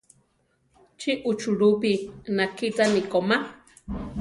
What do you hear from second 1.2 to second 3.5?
uchulúpi nakíchani komá?